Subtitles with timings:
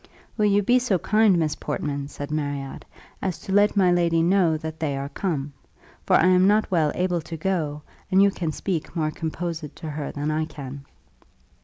[0.35, 2.85] "Will you be so kind, Miss Portman," said Marriott,
[3.21, 5.53] "as to let my lady know that they are come?
[6.07, 9.89] for I am not well able to go, and you can speak more composed to
[9.91, 10.85] her than I can."